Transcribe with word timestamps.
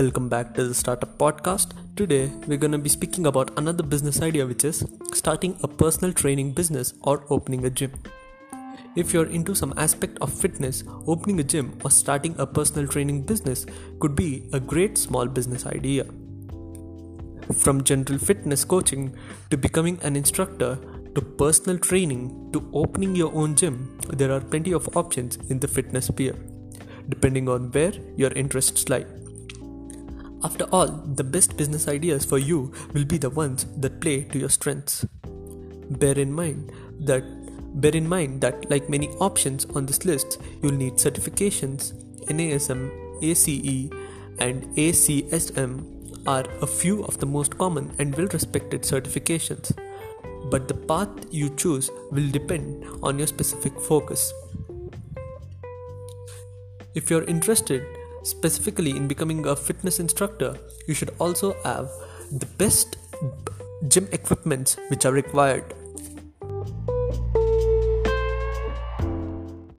Welcome 0.00 0.30
back 0.30 0.54
to 0.54 0.64
the 0.66 0.72
Startup 0.72 1.18
Podcast. 1.18 1.72
Today, 1.94 2.32
we're 2.46 2.56
going 2.56 2.72
to 2.72 2.78
be 2.78 2.88
speaking 2.88 3.26
about 3.26 3.50
another 3.58 3.82
business 3.82 4.22
idea, 4.22 4.46
which 4.46 4.64
is 4.64 4.82
starting 5.12 5.58
a 5.62 5.68
personal 5.68 6.14
training 6.14 6.52
business 6.52 6.94
or 7.02 7.26
opening 7.28 7.66
a 7.66 7.70
gym. 7.70 7.92
If 8.96 9.12
you're 9.12 9.26
into 9.26 9.54
some 9.54 9.74
aspect 9.76 10.16
of 10.22 10.32
fitness, 10.32 10.84
opening 11.06 11.38
a 11.38 11.42
gym 11.42 11.76
or 11.84 11.90
starting 11.90 12.34
a 12.38 12.46
personal 12.46 12.88
training 12.88 13.24
business 13.24 13.66
could 13.98 14.16
be 14.16 14.48
a 14.54 14.58
great 14.58 14.96
small 14.96 15.26
business 15.26 15.66
idea. 15.66 16.06
From 17.52 17.84
general 17.84 18.18
fitness 18.18 18.64
coaching 18.64 19.14
to 19.50 19.58
becoming 19.58 20.00
an 20.02 20.16
instructor 20.16 20.78
to 21.14 21.20
personal 21.20 21.78
training 21.78 22.52
to 22.54 22.70
opening 22.72 23.14
your 23.14 23.34
own 23.34 23.54
gym, 23.54 23.98
there 24.08 24.32
are 24.32 24.40
plenty 24.40 24.72
of 24.72 24.96
options 24.96 25.36
in 25.50 25.60
the 25.60 25.68
fitness 25.68 26.06
sphere, 26.06 26.36
depending 27.10 27.50
on 27.50 27.70
where 27.72 27.92
your 28.16 28.32
interests 28.32 28.88
lie. 28.88 29.04
After 30.42 30.64
all, 30.72 30.88
the 30.88 31.24
best 31.24 31.56
business 31.56 31.86
ideas 31.86 32.24
for 32.24 32.38
you 32.38 32.72
will 32.94 33.04
be 33.04 33.18
the 33.18 33.28
ones 33.28 33.66
that 33.76 34.00
play 34.00 34.22
to 34.24 34.38
your 34.38 34.48
strengths. 34.48 35.04
Bear 35.90 36.18
in 36.18 36.32
mind 36.32 36.72
that 37.00 37.24
bear 37.80 37.94
in 37.94 38.08
mind 38.08 38.40
that 38.40 38.70
like 38.70 38.88
many 38.88 39.08
options 39.20 39.64
on 39.76 39.86
this 39.86 40.04
list, 40.04 40.40
you'll 40.62 40.72
need 40.72 40.94
certifications. 40.94 41.92
NASM, 42.26 42.90
ACE, 43.22 43.90
and 44.38 44.64
ACSM 44.76 46.26
are 46.26 46.44
a 46.62 46.66
few 46.66 47.04
of 47.04 47.18
the 47.18 47.26
most 47.26 47.56
common 47.58 47.94
and 47.98 48.16
well-respected 48.16 48.82
certifications. 48.82 49.76
But 50.50 50.68
the 50.68 50.74
path 50.74 51.08
you 51.30 51.50
choose 51.50 51.90
will 52.10 52.30
depend 52.30 52.84
on 53.02 53.18
your 53.18 53.26
specific 53.26 53.78
focus. 53.80 54.32
If 56.94 57.10
you're 57.10 57.24
interested 57.24 57.84
specifically 58.22 58.90
in 58.90 59.08
becoming 59.08 59.46
a 59.46 59.56
fitness 59.56 60.00
instructor, 60.00 60.56
you 60.86 60.94
should 60.94 61.10
also 61.18 61.56
have 61.64 61.90
the 62.30 62.46
best 62.46 62.96
gym 63.88 64.08
equipments 64.12 64.76
which 64.88 65.04
are 65.04 65.12
required. 65.12 65.74